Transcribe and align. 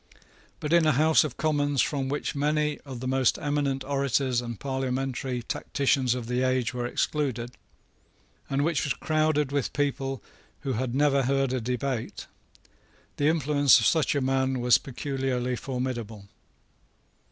But 0.59 0.73
in 0.73 0.87
a 0.87 0.93
House 0.93 1.23
of 1.23 1.37
Commons 1.37 1.79
from 1.79 2.09
which 2.09 2.33
many 2.33 2.79
of 2.85 3.01
the 3.01 3.07
most 3.07 3.37
eminent 3.37 3.83
orators 3.83 4.41
and 4.41 4.59
parliamentary 4.59 5.43
tacticians 5.43 6.15
of 6.15 6.25
the 6.25 6.41
age 6.41 6.73
were 6.73 6.87
excluded, 6.87 7.51
and 8.49 8.63
which 8.65 8.83
was 8.83 8.95
crowded 8.95 9.51
with 9.51 9.73
people 9.73 10.23
who 10.61 10.73
had 10.73 10.95
never 10.95 11.21
heard 11.21 11.53
a 11.53 11.61
debate, 11.61 12.25
the 13.17 13.27
influence 13.27 13.79
of 13.79 13.85
such 13.85 14.15
a 14.15 14.21
man 14.21 14.59
was 14.59 14.79
peculiarly 14.79 15.55
formidable. 15.55 16.27